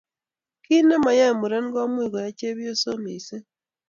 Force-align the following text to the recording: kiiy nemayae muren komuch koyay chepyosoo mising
kiiy 0.63 0.85
nemayae 0.87 1.31
muren 1.39 1.65
komuch 1.73 2.09
koyay 2.11 2.33
chepyosoo 2.39 2.97
mising 3.03 3.45